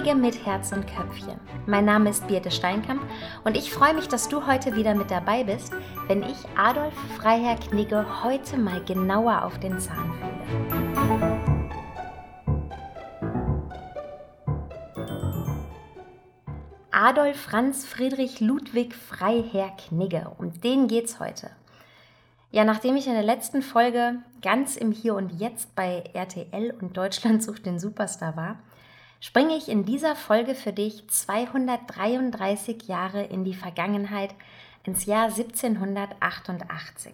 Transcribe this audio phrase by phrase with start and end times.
[0.00, 1.38] Knigge mit Herz und Köpfchen.
[1.66, 3.02] Mein Name ist Birte Steinkamp
[3.44, 5.74] und ich freue mich, dass du heute wieder mit dabei bist,
[6.06, 11.60] wenn ich Adolf Freiherr Knigge heute mal genauer auf den Zahn fühle.
[16.90, 21.50] Adolf Franz Friedrich Ludwig Freiherr Knigge, um den geht's heute.
[22.52, 26.96] Ja, nachdem ich in der letzten Folge ganz im Hier und Jetzt bei RTL und
[26.96, 28.56] Deutschland sucht den Superstar war,
[29.20, 34.34] springe ich in dieser Folge für dich 233 Jahre in die Vergangenheit,
[34.84, 37.12] ins Jahr 1788.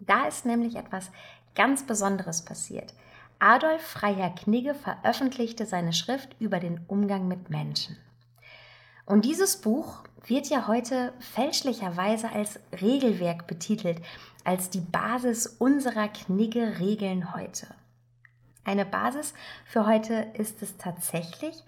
[0.00, 1.10] Da ist nämlich etwas
[1.54, 2.94] ganz Besonderes passiert.
[3.38, 7.96] Adolf Freiherr Knigge veröffentlichte seine Schrift über den Umgang mit Menschen.
[9.04, 14.00] Und dieses Buch wird ja heute fälschlicherweise als Regelwerk betitelt,
[14.44, 17.66] als die Basis unserer Knigge-Regeln heute.
[18.64, 21.62] Eine Basis für heute ist es tatsächlich,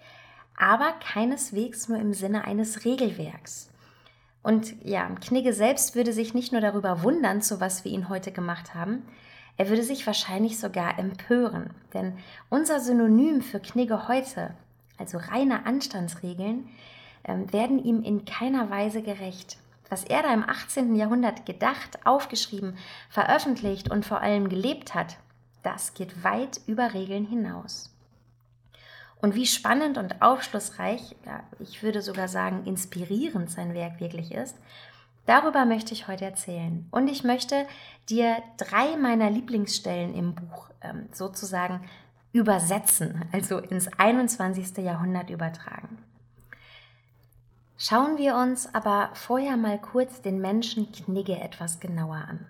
[0.57, 3.69] aber keineswegs nur im Sinne eines Regelwerks.
[4.43, 8.31] Und ja, Knigge selbst würde sich nicht nur darüber wundern, zu was wir ihn heute
[8.31, 9.03] gemacht haben,
[9.57, 11.71] er würde sich wahrscheinlich sogar empören.
[11.93, 12.17] Denn
[12.49, 14.53] unser Synonym für Knigge heute,
[14.97, 16.69] also reine Anstandsregeln,
[17.23, 19.57] ähm, werden ihm in keiner Weise gerecht.
[19.89, 20.95] Was er da im 18.
[20.95, 22.77] Jahrhundert gedacht, aufgeschrieben,
[23.09, 25.17] veröffentlicht und vor allem gelebt hat,
[25.65, 27.91] das geht weit über Regeln hinaus.
[29.21, 34.55] Und wie spannend und aufschlussreich, ja, ich würde sogar sagen inspirierend sein Werk wirklich ist,
[35.25, 36.87] darüber möchte ich heute erzählen.
[36.91, 37.65] Und ich möchte
[38.09, 41.81] dir drei meiner Lieblingsstellen im Buch ähm, sozusagen
[42.33, 44.77] übersetzen, also ins 21.
[44.77, 45.97] Jahrhundert übertragen.
[47.77, 52.45] Schauen wir uns aber vorher mal kurz den Menschen Knigge etwas genauer an.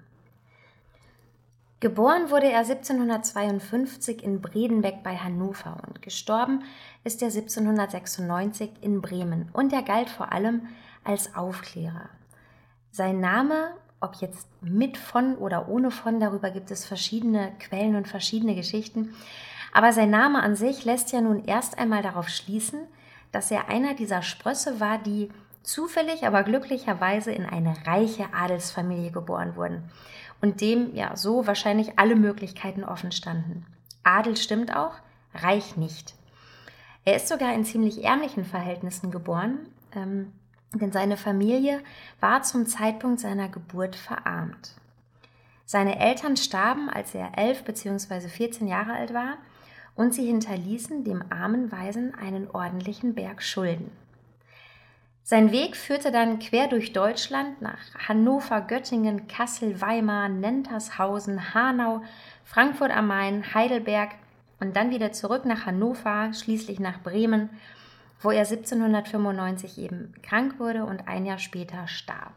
[1.85, 6.63] Geboren wurde er 1752 in Bredenbeck bei Hannover und gestorben
[7.03, 10.63] ist er 1796 in Bremen und er galt vor allem
[11.03, 12.09] als Aufklärer.
[12.89, 13.67] Sein Name,
[13.99, 19.13] ob jetzt mit von oder ohne von, darüber gibt es verschiedene Quellen und verschiedene Geschichten,
[19.71, 22.79] aber sein Name an sich lässt ja nun erst einmal darauf schließen,
[23.31, 25.29] dass er einer dieser Sprösse war, die
[25.61, 29.83] zufällig, aber glücklicherweise in eine reiche Adelsfamilie geboren wurden
[30.41, 33.65] und dem ja so wahrscheinlich alle Möglichkeiten offen standen.
[34.03, 34.93] Adel stimmt auch,
[35.33, 36.15] reich nicht.
[37.03, 40.31] Er ist sogar in ziemlich ärmlichen Verhältnissen geboren, ähm,
[40.73, 41.81] denn seine Familie
[42.19, 44.75] war zum Zeitpunkt seiner Geburt verarmt.
[45.65, 48.27] Seine Eltern starben, als er elf bzw.
[48.27, 49.37] 14 Jahre alt war,
[49.95, 53.91] und sie hinterließen dem armen Waisen einen ordentlichen Berg Schulden.
[55.27, 62.03] Sein Weg führte dann quer durch Deutschland nach Hannover, Göttingen, Kassel, Weimar, Nentershausen, Hanau,
[62.43, 64.11] Frankfurt am Main, Heidelberg
[64.59, 67.49] und dann wieder zurück nach Hannover, schließlich nach Bremen,
[68.21, 72.33] wo er 1795 eben krank wurde und ein Jahr später starb.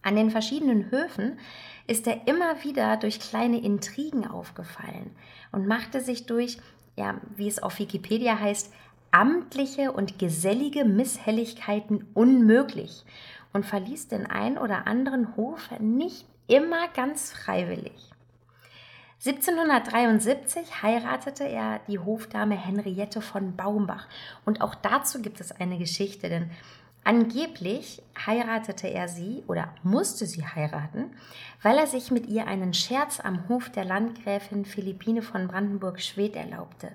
[0.00, 1.38] An den verschiedenen Höfen
[1.86, 5.14] ist er immer wieder durch kleine Intrigen aufgefallen
[5.52, 6.56] und machte sich durch,
[6.96, 8.72] ja, wie es auf Wikipedia heißt,
[9.12, 13.04] amtliche und gesellige Misshelligkeiten unmöglich
[13.52, 18.10] und verließ den ein oder anderen Hof nicht immer ganz freiwillig.
[19.24, 24.08] 1773 heiratete er die Hofdame Henriette von Baumbach
[24.44, 26.50] und auch dazu gibt es eine Geschichte, denn
[27.04, 31.10] Angeblich heiratete er sie oder musste sie heiraten,
[31.60, 36.92] weil er sich mit ihr einen Scherz am Hof der Landgräfin Philippine von Brandenburg-Schwedt erlaubte.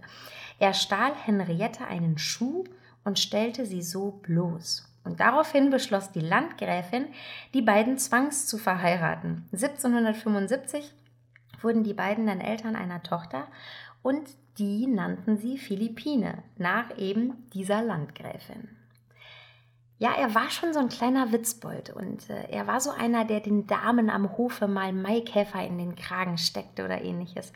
[0.60, 2.64] Er stahl Henriette einen Schuh
[3.04, 4.88] und stellte sie so bloß.
[5.04, 7.08] Und daraufhin beschloss die Landgräfin,
[7.54, 9.48] die beiden zwangs zu verheiraten.
[9.54, 10.94] 1775
[11.62, 13.48] wurden die beiden dann Eltern einer Tochter
[14.02, 18.70] und die nannten sie Philippine, nach eben dieser Landgräfin.
[20.00, 23.40] Ja, er war schon so ein kleiner Witzbold und äh, er war so einer, der
[23.40, 27.52] den Damen am Hofe mal Maikäfer in den Kragen steckte oder ähnliches.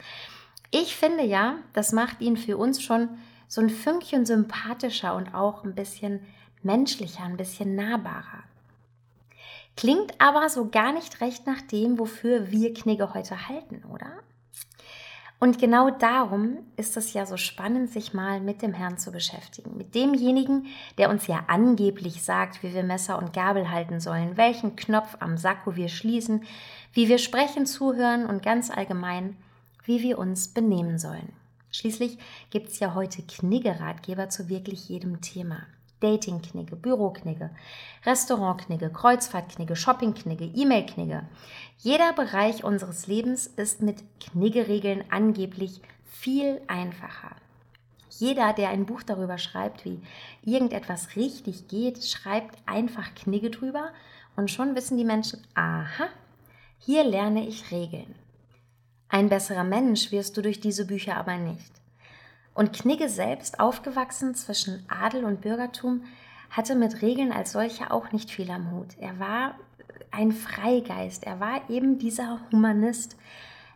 [0.71, 3.09] Ich finde ja, das macht ihn für uns schon
[3.47, 6.25] so ein Fünkchen sympathischer und auch ein bisschen
[6.63, 8.43] menschlicher, ein bisschen nahbarer.
[9.75, 14.11] Klingt aber so gar nicht recht nach dem, wofür wir Knigge heute halten, oder?
[15.39, 19.75] Und genau darum ist es ja so spannend, sich mal mit dem Herrn zu beschäftigen.
[19.75, 20.67] Mit demjenigen,
[20.99, 25.37] der uns ja angeblich sagt, wie wir Messer und Gabel halten sollen, welchen Knopf am
[25.37, 26.43] Sakko wir schließen,
[26.93, 29.35] wie wir sprechen, zuhören und ganz allgemein,
[29.91, 31.33] wie wir uns benehmen sollen.
[31.69, 32.17] Schließlich
[32.49, 35.57] gibt es ja heute Kniggeratgeber zu wirklich jedem Thema.
[35.99, 37.49] Dating-Knigge, Büro-Knigge,
[38.05, 41.23] Restaurant-Knigge, Kreuzfahrt-Knigge, Shopping-Knigge, E-Mail-Knigge.
[41.79, 47.35] Jeder Bereich unseres Lebens ist mit Kniggeregeln angeblich viel einfacher.
[48.17, 49.99] Jeder, der ein Buch darüber schreibt, wie
[50.41, 53.89] irgendetwas richtig geht, schreibt einfach Knigge drüber
[54.37, 56.07] und schon wissen die Menschen, aha,
[56.79, 58.15] hier lerne ich Regeln.
[59.13, 61.73] Ein besserer Mensch wirst du durch diese Bücher aber nicht.
[62.53, 66.05] Und Knigge selbst, aufgewachsen zwischen Adel und Bürgertum,
[66.49, 68.97] hatte mit Regeln als solcher auch nicht viel am Hut.
[69.01, 69.55] Er war
[70.11, 73.17] ein Freigeist, er war eben dieser Humanist.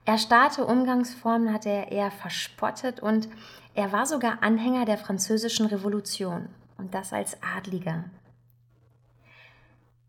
[0.06, 3.28] Erstarrte Umgangsformen hatte er eher verspottet und
[3.74, 6.48] er war sogar Anhänger der französischen Revolution
[6.78, 8.06] und das als Adliger.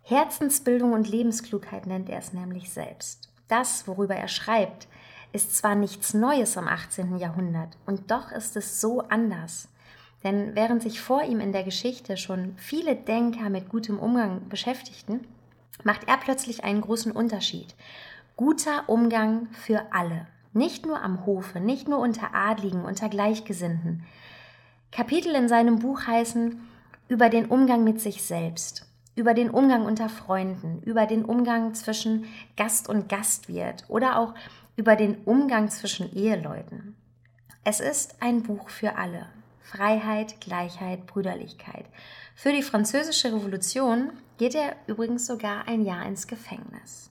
[0.02, 3.29] Herzensbildung und Lebensklugheit nennt er es nämlich selbst.
[3.49, 4.87] Das, worüber er schreibt,
[5.32, 7.19] ist zwar nichts Neues im 18.
[7.19, 9.69] Jahrhundert, und doch ist es so anders.
[10.25, 15.26] Denn während sich vor ihm in der Geschichte schon viele Denker mit gutem Umgang beschäftigten,
[15.84, 17.75] macht er plötzlich einen großen Unterschied.
[18.37, 20.26] Guter Umgang für alle.
[20.52, 24.05] Nicht nur am Hofe, nicht nur unter Adligen, unter Gleichgesinnten.
[24.90, 26.61] Kapitel in seinem Buch heißen
[27.08, 32.25] über den Umgang mit sich selbst, über den Umgang unter Freunden, über den Umgang zwischen
[32.56, 34.34] Gast und Gastwirt oder auch
[34.76, 36.96] über den Umgang zwischen Eheleuten.
[37.64, 39.26] Es ist ein Buch für alle.
[39.61, 41.87] Freiheit, Gleichheit, Brüderlichkeit.
[42.37, 47.11] Für die französische Revolution geht er übrigens sogar ein Jahr ins Gefängnis.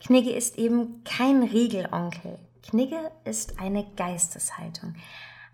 [0.00, 2.38] Knigge ist eben kein Regelonkel.
[2.62, 4.94] Knigge ist eine Geisteshaltung,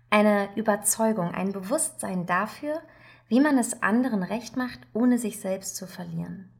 [0.09, 2.81] eine Überzeugung, ein Bewusstsein dafür,
[3.27, 6.52] wie man es anderen recht macht, ohne sich selbst zu verlieren.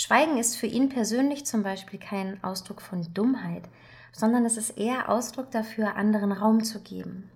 [0.00, 3.64] Schweigen ist für ihn persönlich zum Beispiel kein Ausdruck von Dummheit,
[4.12, 7.28] sondern es ist eher Ausdruck dafür, anderen Raum zu geben,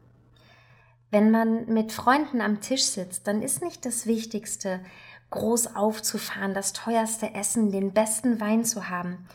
[1.12, 4.81] wenn man mit Freunden am Tisch sitzt, dann ist nicht das Wichtigste,
[5.29, 9.26] groß aufzufahren, das teuerste Essen, den besten Wein zu haben,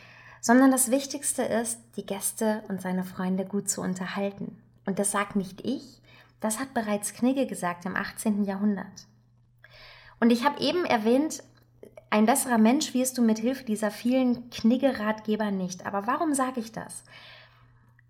[0.41, 4.57] sondern das Wichtigste ist, die Gäste und seine Freunde gut zu unterhalten.
[4.87, 6.01] Und das sagt nicht ich,
[6.39, 8.45] das hat bereits Knigge gesagt im 18.
[8.45, 9.05] Jahrhundert.
[10.19, 11.43] Und ich habe eben erwähnt,
[12.09, 15.85] ein besserer Mensch wirst du mit Hilfe dieser vielen Knigge-Ratgeber nicht.
[15.85, 17.03] Aber warum sage ich das?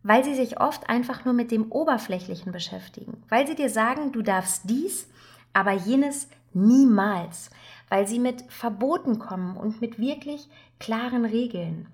[0.08, 4.22] weil sie sich oft einfach nur mit dem Oberflächlichen beschäftigen, weil sie dir sagen, du
[4.22, 5.06] darfst dies,
[5.52, 7.50] aber jenes niemals,
[7.90, 10.48] weil sie mit Verboten kommen und mit wirklich
[10.80, 11.88] klaren Regeln.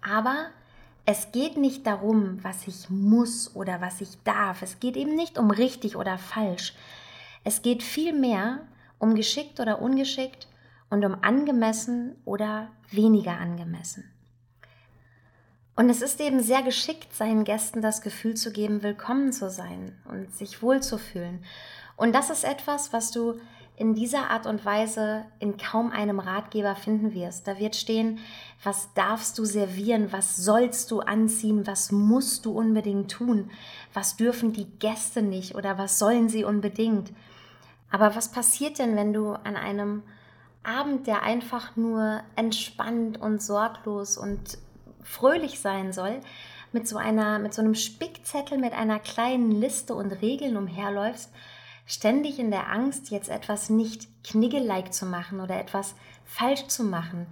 [0.00, 0.46] Aber
[1.04, 4.62] es geht nicht darum, was ich muss oder was ich darf.
[4.62, 6.74] Es geht eben nicht um richtig oder falsch.
[7.44, 8.60] Es geht vielmehr
[8.98, 10.48] um geschickt oder ungeschickt
[10.90, 14.04] und um angemessen oder weniger angemessen.
[15.74, 19.92] Und es ist eben sehr geschickt, seinen Gästen das Gefühl zu geben, willkommen zu sein
[20.06, 21.44] und sich wohlzufühlen.
[21.96, 23.38] Und das ist etwas, was du
[23.76, 27.46] in dieser Art und Weise in kaum einem Ratgeber finden wirst.
[27.46, 28.20] Da wird stehen,
[28.64, 33.50] was darfst du servieren, was sollst du anziehen, was musst du unbedingt tun,
[33.92, 37.12] was dürfen die Gäste nicht oder was sollen sie unbedingt.
[37.90, 40.02] Aber was passiert denn, wenn du an einem
[40.66, 44.58] Abend, der einfach nur entspannt und sorglos und
[45.02, 46.20] fröhlich sein soll,
[46.72, 51.32] mit so einer, mit so einem Spickzettel mit einer kleinen Liste und Regeln umherläufst,
[51.86, 57.26] ständig in der Angst, jetzt etwas nicht kniggelike zu machen oder etwas falsch zu machen.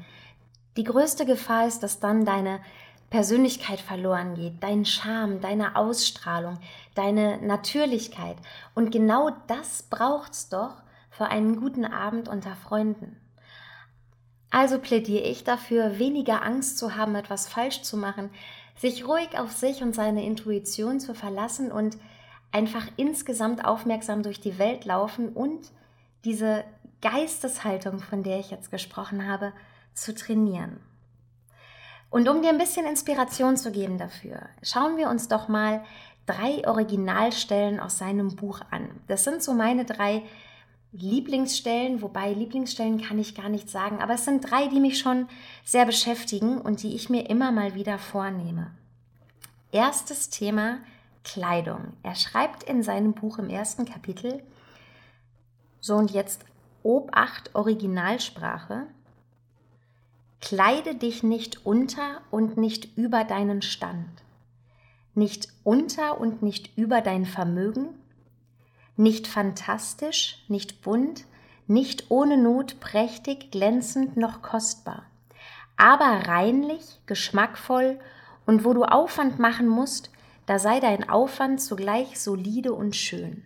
[0.76, 2.60] Die größte Gefahr ist, dass dann deine
[3.10, 6.58] Persönlichkeit verloren geht, dein Charme, deine Ausstrahlung,
[6.94, 8.36] deine Natürlichkeit.
[8.74, 13.20] Und genau das braucht's doch für einen guten Abend unter Freunden.
[14.54, 18.30] Also plädiere ich dafür, weniger Angst zu haben, etwas falsch zu machen,
[18.76, 21.96] sich ruhig auf sich und seine Intuition zu verlassen und
[22.52, 25.72] einfach insgesamt aufmerksam durch die Welt laufen und
[26.24, 26.62] diese
[27.02, 29.52] Geisteshaltung, von der ich jetzt gesprochen habe,
[29.92, 30.78] zu trainieren.
[32.08, 35.82] Und um dir ein bisschen Inspiration zu geben dafür, schauen wir uns doch mal
[36.26, 38.88] drei Originalstellen aus seinem Buch an.
[39.08, 40.22] Das sind so meine drei
[40.96, 45.28] Lieblingsstellen, wobei Lieblingsstellen kann ich gar nicht sagen, aber es sind drei, die mich schon
[45.64, 48.70] sehr beschäftigen und die ich mir immer mal wieder vornehme.
[49.72, 50.78] Erstes Thema
[51.24, 51.94] Kleidung.
[52.04, 54.42] Er schreibt in seinem Buch im ersten Kapitel,
[55.80, 56.44] so und jetzt
[56.84, 58.86] Obacht Originalsprache,
[60.40, 64.22] Kleide dich nicht unter und nicht über deinen Stand,
[65.14, 67.94] nicht unter und nicht über dein Vermögen,
[68.96, 71.24] nicht fantastisch, nicht bunt,
[71.66, 75.04] nicht ohne Not prächtig, glänzend noch kostbar,
[75.76, 77.98] aber reinlich, geschmackvoll
[78.46, 80.10] und wo du Aufwand machen musst,
[80.46, 83.44] da sei dein Aufwand zugleich solide und schön.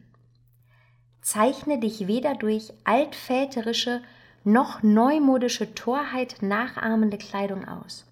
[1.23, 4.03] Zeichne dich weder durch altväterische
[4.45, 8.08] noch neumodische Torheit nachahmende Kleidung aus.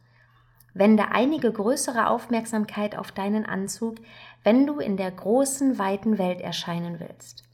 [0.78, 3.96] Wende einige größere Aufmerksamkeit auf deinen Anzug,
[4.44, 7.44] wenn du in der großen, weiten Welt erscheinen willst.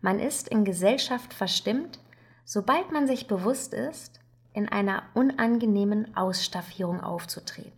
[0.00, 1.98] Man ist in Gesellschaft verstimmt,
[2.44, 4.20] sobald man sich bewusst ist,
[4.52, 7.72] in einer unangenehmen Ausstaffierung aufzutreten.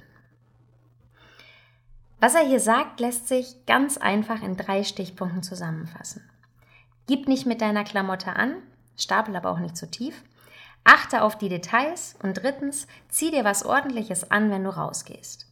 [2.21, 6.23] Was er hier sagt, lässt sich ganz einfach in drei Stichpunkten zusammenfassen.
[7.07, 8.55] Gib nicht mit deiner Klamotte an,
[8.97, 10.23] stapel aber auch nicht zu tief.
[10.85, 15.47] Achte auf die Details und drittens, zieh dir was ordentliches an, wenn du rausgehst.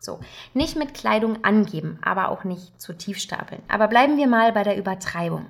[0.00, 0.20] So,
[0.54, 3.62] nicht mit Kleidung angeben, aber auch nicht zu tief stapeln.
[3.68, 5.46] Aber bleiben wir mal bei der Übertreibung.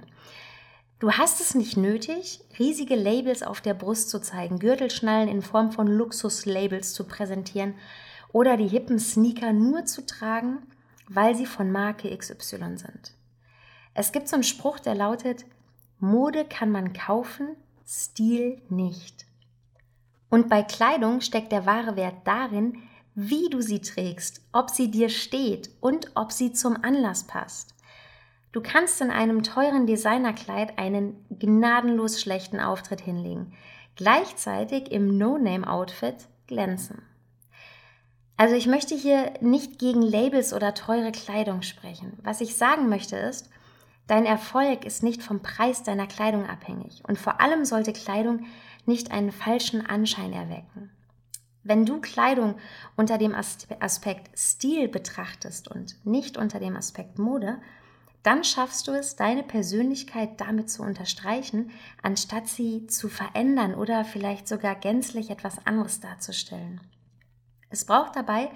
[0.98, 5.70] Du hast es nicht nötig, riesige Labels auf der Brust zu zeigen, Gürtelschnallen in Form
[5.72, 7.74] von Luxuslabels zu präsentieren
[8.32, 10.58] oder die hippen Sneaker nur zu tragen,
[11.08, 13.12] weil sie von Marke XY sind.
[13.92, 15.44] Es gibt so einen Spruch, der lautet,
[16.00, 17.48] Mode kann man kaufen,
[17.86, 19.26] Stil nicht.
[20.28, 22.82] Und bei Kleidung steckt der wahre Wert darin,
[23.14, 27.74] wie du sie trägst, ob sie dir steht und ob sie zum Anlass passt.
[28.52, 33.52] Du kannst in einem teuren Designerkleid einen gnadenlos schlechten Auftritt hinlegen,
[33.94, 36.16] gleichzeitig im No-Name-Outfit
[36.46, 37.02] glänzen.
[38.36, 42.18] Also ich möchte hier nicht gegen Labels oder teure Kleidung sprechen.
[42.22, 43.48] Was ich sagen möchte ist,
[44.06, 48.46] Dein Erfolg ist nicht vom Preis deiner Kleidung abhängig und vor allem sollte Kleidung
[48.84, 50.92] nicht einen falschen Anschein erwecken.
[51.64, 52.54] Wenn du Kleidung
[52.96, 57.58] unter dem Aspekt Stil betrachtest und nicht unter dem Aspekt Mode,
[58.22, 61.70] dann schaffst du es, deine Persönlichkeit damit zu unterstreichen,
[62.02, 66.80] anstatt sie zu verändern oder vielleicht sogar gänzlich etwas anderes darzustellen.
[67.70, 68.50] Es braucht dabei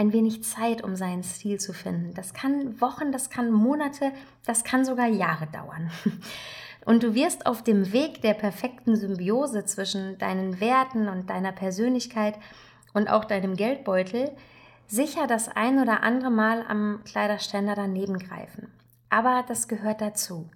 [0.00, 2.14] ein wenig Zeit, um seinen Stil zu finden.
[2.14, 4.12] Das kann Wochen, das kann Monate,
[4.46, 5.90] das kann sogar Jahre dauern.
[6.86, 12.38] Und du wirst auf dem Weg der perfekten Symbiose zwischen deinen Werten und deiner Persönlichkeit
[12.94, 14.30] und auch deinem Geldbeutel
[14.86, 18.72] sicher das ein oder andere Mal am Kleiderständer daneben greifen.
[19.10, 20.48] Aber das gehört dazu.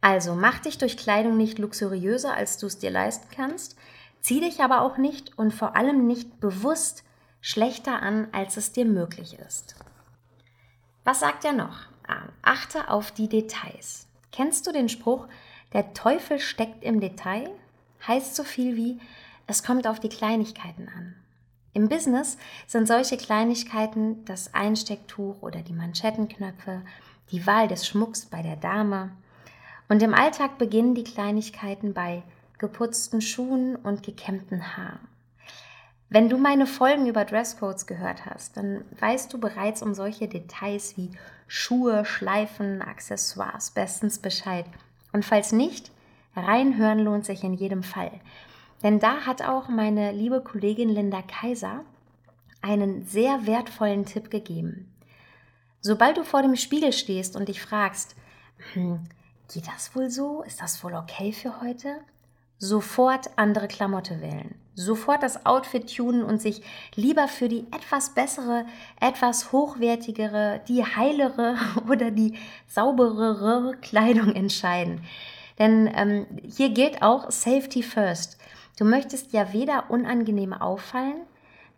[0.00, 3.76] Also mach dich durch Kleidung nicht luxuriöser, als du es dir leisten kannst,
[4.22, 7.04] zieh dich aber auch nicht und vor allem nicht bewusst
[7.40, 9.76] schlechter an, als es dir möglich ist.
[11.04, 11.78] Was sagt er noch?
[12.06, 14.06] Ah, achte auf die Details.
[14.32, 15.26] Kennst du den Spruch,
[15.72, 17.50] der Teufel steckt im Detail?
[18.06, 19.00] Heißt so viel wie,
[19.46, 21.14] es kommt auf die Kleinigkeiten an.
[21.72, 26.82] Im Business sind solche Kleinigkeiten das Einstecktuch oder die Manschettenknöpfe,
[27.30, 29.10] die Wahl des Schmucks bei der Dame.
[29.88, 32.22] Und im Alltag beginnen die Kleinigkeiten bei
[32.58, 34.98] geputzten Schuhen und gekämmten Haaren.
[36.10, 40.96] Wenn du meine Folgen über Dresscodes gehört hast, dann weißt du bereits um solche Details
[40.96, 41.10] wie
[41.46, 44.64] Schuhe, Schleifen, Accessoires bestens Bescheid.
[45.12, 45.90] Und falls nicht,
[46.34, 48.10] reinhören lohnt sich in jedem Fall.
[48.82, 51.84] Denn da hat auch meine liebe Kollegin Linda Kaiser
[52.62, 54.90] einen sehr wertvollen Tipp gegeben.
[55.82, 58.16] Sobald du vor dem Spiegel stehst und dich fragst,
[58.72, 59.00] hm,
[59.52, 60.42] geht das wohl so?
[60.42, 62.00] Ist das wohl okay für heute?
[62.56, 66.62] Sofort andere Klamotte wählen sofort das Outfit tunen und sich
[66.94, 68.64] lieber für die etwas bessere,
[69.00, 71.56] etwas hochwertigere, die heilere
[71.88, 72.34] oder die
[72.68, 75.02] sauberere Kleidung entscheiden.
[75.58, 78.38] Denn ähm, hier gilt auch Safety First.
[78.78, 81.22] Du möchtest ja weder unangenehm auffallen,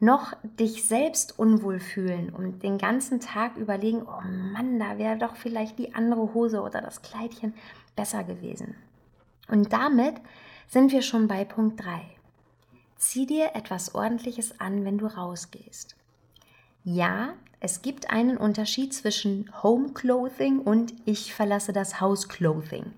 [0.01, 5.37] noch dich selbst unwohl fühlen und den ganzen Tag überlegen, oh Mann, da wäre doch
[5.37, 7.55] vielleicht die andere Hose oder das Kleidchen
[7.97, 8.75] besser gewesen.
[9.49, 10.15] Und damit
[10.69, 12.01] sind wir schon bei Punkt 3.
[13.01, 15.97] Zieh dir etwas Ordentliches an, wenn du rausgehst.
[16.85, 22.93] Ja, es gibt einen Unterschied zwischen Home Clothing und ich verlasse das Haus Clothing.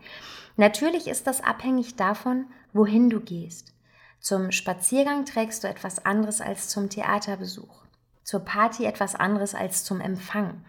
[0.56, 3.72] Natürlich ist das abhängig davon, wohin du gehst.
[4.18, 7.84] Zum Spaziergang trägst du etwas anderes als zum Theaterbesuch.
[8.24, 10.64] Zur Party etwas anderes als zum Empfang.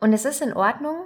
[0.00, 1.04] Und es ist in Ordnung,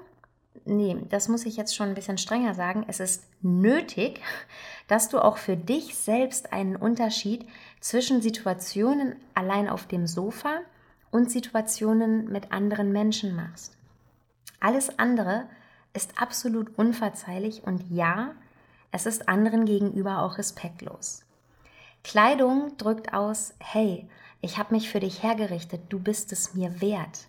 [0.64, 4.21] nee, das muss ich jetzt schon ein bisschen strenger sagen, es ist nötig,
[4.88, 7.47] dass du auch für dich selbst einen Unterschied
[7.80, 10.61] zwischen Situationen allein auf dem Sofa
[11.11, 13.76] und Situationen mit anderen Menschen machst.
[14.61, 15.47] Alles andere
[15.92, 18.35] ist absolut unverzeihlich und ja,
[18.90, 21.25] es ist anderen gegenüber auch respektlos.
[22.02, 24.09] Kleidung drückt aus, hey,
[24.40, 27.26] ich habe mich für dich hergerichtet, du bist es mir wert.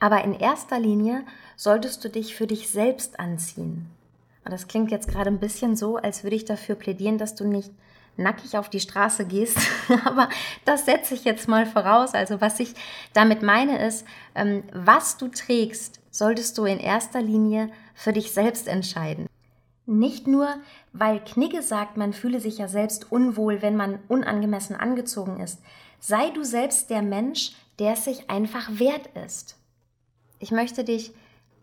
[0.00, 1.24] Aber in erster Linie
[1.56, 3.90] solltest du dich für dich selbst anziehen.
[4.44, 7.44] Und das klingt jetzt gerade ein bisschen so, als würde ich dafür plädieren, dass du
[7.44, 7.70] nicht
[8.16, 9.58] nackig auf die Straße gehst.
[10.04, 10.28] Aber
[10.64, 12.14] das setze ich jetzt mal voraus.
[12.14, 12.74] Also was ich
[13.12, 18.68] damit meine ist, ähm, was du trägst, solltest du in erster Linie für dich selbst
[18.68, 19.26] entscheiden.
[19.86, 20.54] Nicht nur,
[20.92, 25.60] weil Knigge sagt, man fühle sich ja selbst unwohl, wenn man unangemessen angezogen ist.
[25.98, 29.59] Sei du selbst der Mensch, der es sich einfach wert ist.
[30.40, 31.14] Ich möchte dich ein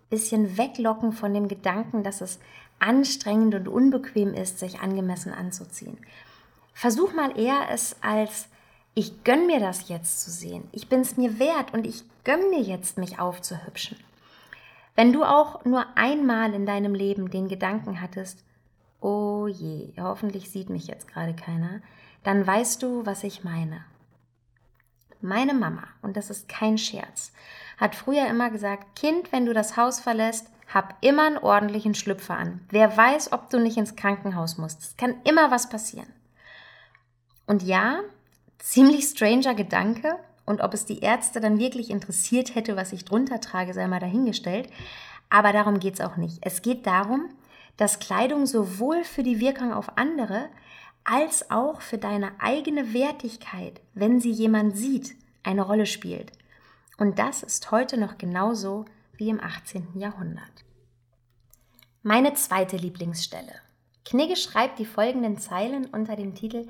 [0.10, 2.40] bisschen weglocken von dem Gedanken, dass es
[2.80, 5.98] anstrengend und unbequem ist, sich angemessen anzuziehen.
[6.74, 8.48] Versuch mal eher es als
[8.94, 10.64] ich gönn mir das jetzt zu sehen.
[10.72, 13.98] Ich bin es mir wert und ich gönn mir jetzt, mich aufzuhübschen.
[14.96, 18.44] Wenn du auch nur einmal in deinem Leben den Gedanken hattest,
[19.00, 21.82] oh je, hoffentlich sieht mich jetzt gerade keiner,
[22.24, 23.86] dann weißt du, was ich meine.
[25.22, 27.32] Meine Mama, und das ist kein Scherz,
[27.78, 32.38] hat früher immer gesagt, Kind, wenn du das Haus verlässt, hab immer einen ordentlichen Schlüpfer
[32.38, 32.62] an.
[32.70, 34.82] Wer weiß, ob du nicht ins Krankenhaus musst.
[34.82, 36.12] Es kann immer was passieren.
[37.46, 38.02] Und ja,
[38.60, 43.42] ziemlich stranger Gedanke, und ob es die Ärzte dann wirklich interessiert hätte, was ich drunter
[43.42, 44.70] trage, sei mal dahingestellt.
[45.30, 46.40] Aber darum geht es auch nicht.
[46.42, 47.30] Es geht darum,
[47.76, 50.48] dass Kleidung sowohl für die Wirkung auf andere
[51.08, 56.34] als auch für deine eigene Wertigkeit, wenn sie jemand sieht, eine Rolle spielt.
[56.98, 58.84] Und das ist heute noch genauso
[59.16, 59.88] wie im 18.
[59.96, 60.66] Jahrhundert.
[62.04, 63.54] Meine zweite Lieblingsstelle.
[64.04, 66.68] Knigge schreibt die folgenden Zeilen unter dem Titel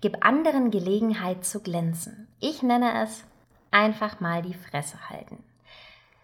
[0.00, 2.28] Gib anderen Gelegenheit zu glänzen.
[2.40, 3.24] Ich nenne es
[3.70, 5.42] einfach mal die Fresse halten.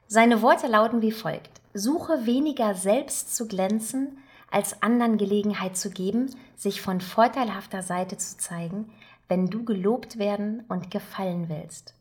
[0.09, 1.61] Seine Worte lauten wie folgt.
[1.75, 4.19] Suche weniger selbst zu glänzen,
[4.53, 8.93] als anderen Gelegenheit zu geben, sich von vorteilhafter Seite zu zeigen,
[9.27, 11.95] wenn du gelobt werden und gefallen willst.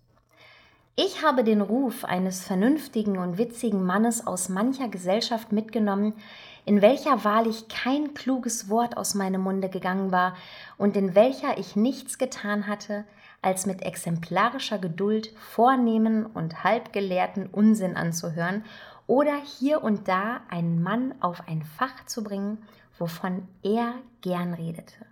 [0.97, 6.13] Ich habe den Ruf eines vernünftigen und witzigen Mannes aus mancher Gesellschaft mitgenommen,
[6.65, 10.35] in welcher wahrlich kein kluges Wort aus meinem Munde gegangen war
[10.77, 13.05] und in welcher ich nichts getan hatte,
[13.41, 18.63] als mit exemplarischer Geduld vornehmen und halbgelehrten Unsinn anzuhören
[19.11, 22.59] oder hier und da einen Mann auf ein Fach zu bringen,
[22.97, 25.05] wovon er gern redete.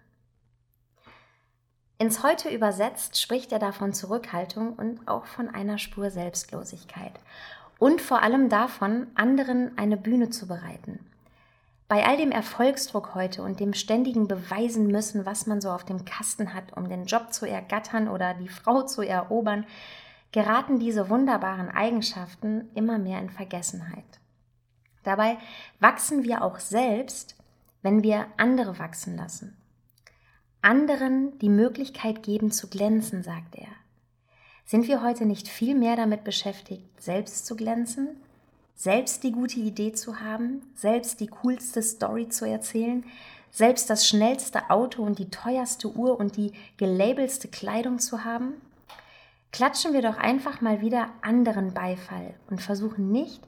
[1.98, 7.12] Ins Heute übersetzt spricht er davon Zurückhaltung und auch von einer Spur Selbstlosigkeit
[7.78, 11.06] und vor allem davon, anderen eine Bühne zu bereiten.
[11.90, 16.06] Bei all dem Erfolgsdruck heute und dem ständigen Beweisen müssen, was man so auf dem
[16.06, 19.66] Kasten hat, um den Job zu ergattern oder die Frau zu erobern,
[20.32, 24.20] geraten diese wunderbaren Eigenschaften immer mehr in Vergessenheit.
[25.04, 25.38] Dabei
[25.80, 27.36] wachsen wir auch selbst,
[27.82, 29.58] wenn wir andere wachsen lassen.
[30.62, 33.70] Anderen die Möglichkeit geben zu glänzen, sagt er.
[34.66, 38.18] Sind wir heute nicht viel mehr damit beschäftigt, selbst zu glänzen,
[38.76, 43.04] selbst die gute Idee zu haben, selbst die coolste Story zu erzählen,
[43.52, 48.54] selbst das schnellste Auto und die teuerste Uhr und die gelabelste Kleidung zu haben?
[49.52, 53.42] Klatschen wir doch einfach mal wieder anderen Beifall und versuchen nicht,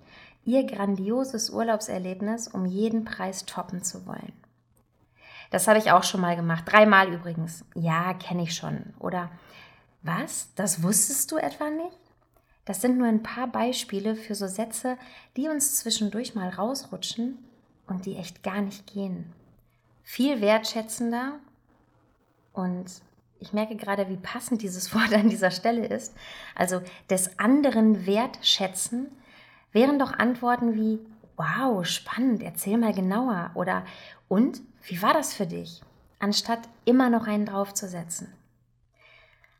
[0.43, 4.33] ihr grandioses Urlaubserlebnis um jeden Preis toppen zu wollen.
[5.51, 7.65] Das habe ich auch schon mal gemacht, dreimal übrigens.
[7.75, 8.93] Ja, kenne ich schon.
[8.99, 9.29] Oder
[10.01, 10.49] was?
[10.55, 11.97] Das wusstest du etwa nicht?
[12.65, 14.97] Das sind nur ein paar Beispiele für so Sätze,
[15.35, 17.37] die uns zwischendurch mal rausrutschen
[17.87, 19.33] und die echt gar nicht gehen.
[20.03, 21.39] Viel wertschätzender
[22.53, 22.85] und
[23.41, 26.15] ich merke gerade, wie passend dieses Wort an dieser Stelle ist.
[26.55, 29.11] Also des anderen wertschätzen
[29.73, 30.99] wären doch Antworten wie
[31.37, 33.83] Wow, spannend, erzähl mal genauer oder
[34.27, 35.81] und wie war das für dich?
[36.19, 38.31] Anstatt immer noch einen draufzusetzen.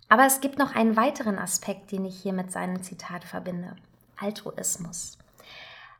[0.08, 3.76] Aber es gibt noch einen weiteren Aspekt, den ich hier mit seinem Zitat verbinde.
[4.18, 5.18] Altruismus.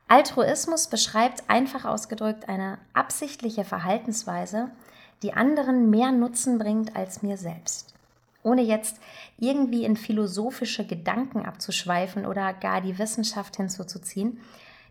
[0.08, 4.70] Altruismus beschreibt einfach ausgedrückt eine absichtliche Verhaltensweise,
[5.24, 7.94] die anderen mehr Nutzen bringt als mir selbst.
[8.44, 8.98] Ohne jetzt
[9.38, 14.40] irgendwie in philosophische Gedanken abzuschweifen oder gar die Wissenschaft hinzuzuziehen,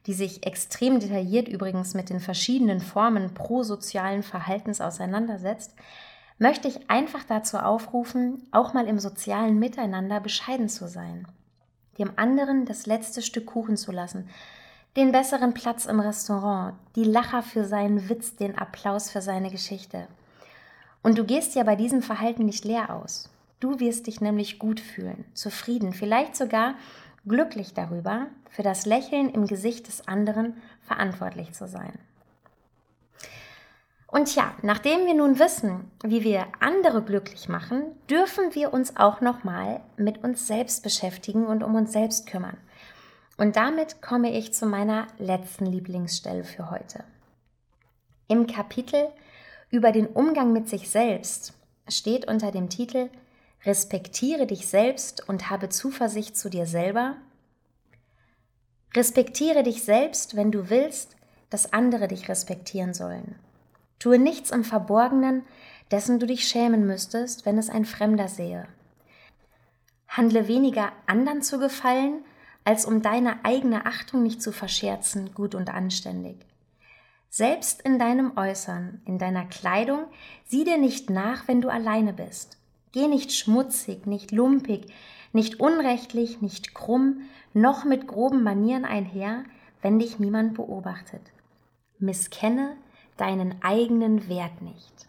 [0.07, 5.75] die sich extrem detailliert übrigens mit den verschiedenen Formen prosozialen Verhaltens auseinandersetzt,
[6.39, 11.29] möchte ich einfach dazu aufrufen, auch mal im sozialen Miteinander bescheiden zu sein,
[11.99, 14.29] dem anderen das letzte Stück Kuchen zu lassen,
[14.97, 20.09] den besseren Platz im Restaurant, die Lacher für seinen Witz, den Applaus für seine Geschichte.
[21.03, 23.31] Und du gehst ja bei diesem Verhalten nicht leer aus.
[23.59, 26.75] Du wirst dich nämlich gut fühlen, zufrieden, vielleicht sogar
[27.27, 31.99] glücklich darüber, für das Lächeln im Gesicht des anderen verantwortlich zu sein.
[34.07, 39.21] Und ja, nachdem wir nun wissen, wie wir andere glücklich machen, dürfen wir uns auch
[39.21, 42.57] nochmal mit uns selbst beschäftigen und um uns selbst kümmern.
[43.37, 47.05] Und damit komme ich zu meiner letzten Lieblingsstelle für heute.
[48.27, 49.09] Im Kapitel
[49.71, 51.55] über den Umgang mit sich selbst
[51.89, 53.09] steht unter dem Titel
[53.65, 57.17] Respektiere dich selbst und habe Zuversicht zu dir selber.
[58.97, 61.17] Respektiere dich selbst, wenn du willst,
[61.51, 63.37] dass andere dich respektieren sollen.
[63.99, 65.43] Tue nichts im Verborgenen,
[65.91, 68.67] dessen du dich schämen müsstest, wenn es ein Fremder sehe.
[70.09, 72.25] Handle weniger anderen zu gefallen,
[72.65, 76.37] als um deine eigene Achtung nicht zu verscherzen, gut und anständig.
[77.33, 80.07] Selbst in deinem Äußern, in deiner Kleidung,
[80.45, 82.59] sieh dir nicht nach, wenn du alleine bist.
[82.91, 84.93] Geh nicht schmutzig, nicht lumpig,
[85.33, 87.21] nicht unrechtlich, nicht krumm,
[87.55, 89.45] noch mit groben Manieren einher,
[89.81, 91.23] wenn dich niemand beobachtet.
[92.01, 92.77] Misskenne
[93.17, 95.07] deinen eigenen Wert nicht.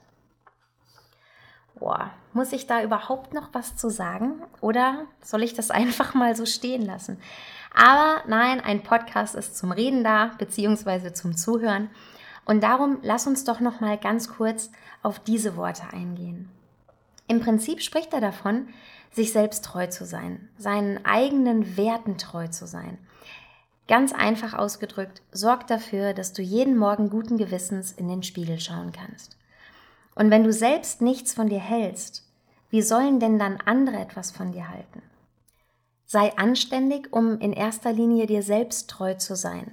[1.80, 6.36] Boah, muss ich da überhaupt noch was zu sagen oder soll ich das einfach mal
[6.36, 7.18] so stehen lassen?
[7.74, 11.90] Aber nein, ein Podcast ist zum Reden da, beziehungsweise zum Zuhören.
[12.46, 14.72] Und darum lass uns doch noch mal ganz kurz
[15.04, 16.50] auf diese Worte eingehen.
[17.28, 18.68] Im Prinzip spricht er davon,
[19.12, 22.98] sich selbst treu zu sein, seinen eigenen Werten treu zu sein.
[23.88, 28.92] Ganz einfach ausgedrückt, sorg dafür, dass du jeden Morgen guten Gewissens in den Spiegel schauen
[28.92, 29.38] kannst.
[30.16, 32.26] Und wenn du selbst nichts von dir hältst,
[32.70, 35.02] wie sollen denn dann andere etwas von dir halten?
[36.12, 39.72] Sei anständig, um in erster Linie dir selbst treu zu sein,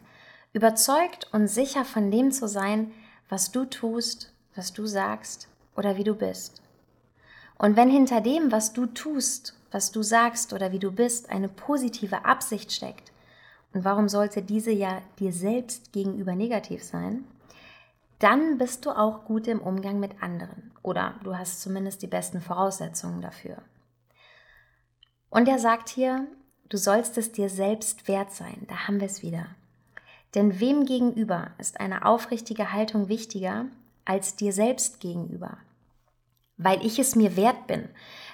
[0.53, 2.92] überzeugt und sicher von dem zu sein,
[3.29, 6.62] was du tust, was du sagst oder wie du bist.
[7.59, 11.48] Und wenn hinter dem, was du tust, was du sagst oder wie du bist, eine
[11.48, 13.11] positive Absicht steckt,
[13.72, 17.24] und warum sollte diese ja dir selbst gegenüber negativ sein,
[18.20, 22.40] dann bist du auch gut im Umgang mit anderen oder du hast zumindest die besten
[22.40, 23.57] Voraussetzungen dafür.
[25.30, 26.26] Und er sagt hier,
[26.68, 29.46] du sollst es dir selbst wert sein, da haben wir es wieder.
[30.34, 33.66] Denn wem gegenüber ist eine aufrichtige Haltung wichtiger
[34.04, 35.58] als dir selbst gegenüber?
[36.56, 37.88] Weil ich es mir wert bin.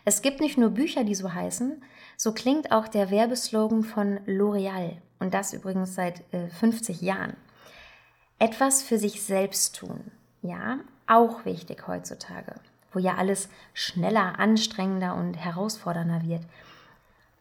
[0.05, 1.83] Es gibt nicht nur Bücher, die so heißen,
[2.17, 7.37] so klingt auch der Werbeslogan von L'Oreal und das übrigens seit äh, 50 Jahren.
[8.39, 10.11] Etwas für sich selbst tun,
[10.43, 12.55] ja, auch wichtig heutzutage,
[12.93, 16.43] wo ja alles schneller, anstrengender und herausfordernder wird.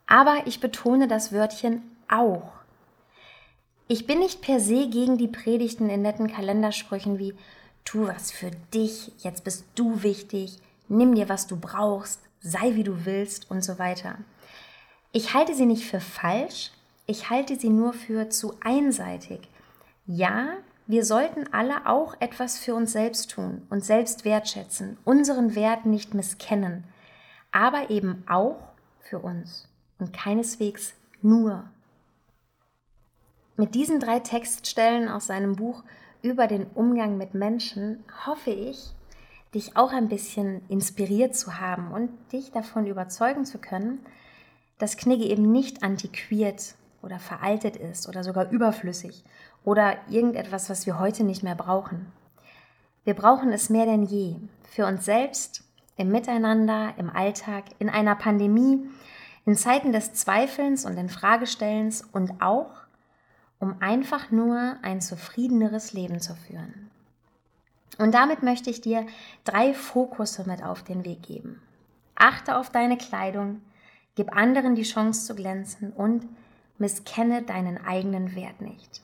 [0.05, 2.51] Aber ich betone das Wörtchen auch.
[3.87, 7.35] Ich bin nicht per se gegen die Predigten in netten Kalendersprüchen wie
[7.85, 12.83] tu was für dich, jetzt bist du wichtig, nimm dir was du brauchst, sei wie
[12.83, 14.17] du willst und so weiter.
[15.11, 16.71] Ich halte sie nicht für falsch,
[17.05, 19.41] ich halte sie nur für zu einseitig.
[20.05, 20.53] Ja,
[20.87, 26.13] wir sollten alle auch etwas für uns selbst tun, und selbst wertschätzen, unseren Wert nicht
[26.13, 26.85] misskennen,
[27.51, 28.57] aber eben auch
[29.01, 29.67] für uns
[30.03, 31.63] und keineswegs nur.
[33.55, 35.83] Mit diesen drei Textstellen aus seinem Buch
[36.21, 38.93] über den Umgang mit Menschen hoffe ich,
[39.53, 43.99] dich auch ein bisschen inspiriert zu haben und dich davon überzeugen zu können,
[44.77, 49.23] dass Knigge eben nicht antiquiert oder veraltet ist oder sogar überflüssig
[49.63, 52.11] oder irgendetwas, was wir heute nicht mehr brauchen.
[53.05, 55.63] Wir brauchen es mehr denn je für uns selbst,
[55.95, 58.89] im Miteinander, im Alltag, in einer Pandemie,
[59.45, 62.71] in Zeiten des Zweifelns und in Fragestellens und auch,
[63.59, 66.89] um einfach nur ein zufriedeneres Leben zu führen.
[67.97, 69.05] Und damit möchte ich dir
[69.43, 71.61] drei Fokusse mit auf den Weg geben.
[72.15, 73.61] Achte auf deine Kleidung,
[74.15, 76.27] gib anderen die Chance zu glänzen und
[76.77, 79.01] misskenne deinen eigenen Wert nicht.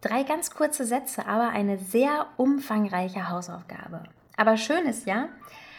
[0.00, 4.04] Drei ganz kurze Sätze, aber eine sehr umfangreiche Hausaufgabe.
[4.36, 5.28] Aber schön ist ja,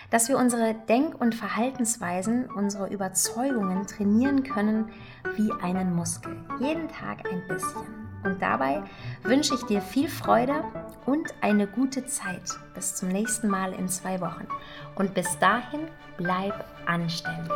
[0.10, 4.90] dass wir unsere Denk- und Verhaltensweisen, unsere Überzeugungen trainieren können
[5.36, 6.38] wie einen Muskel.
[6.60, 8.08] Jeden Tag ein bisschen.
[8.24, 8.84] Und dabei
[9.24, 10.64] wünsche ich dir viel Freude
[11.06, 12.58] und eine gute Zeit.
[12.74, 14.48] Bis zum nächsten Mal in zwei Wochen.
[14.96, 15.82] Und bis dahin
[16.18, 17.52] bleib anständig.